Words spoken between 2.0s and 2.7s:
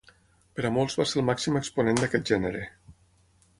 d'aquest gènere.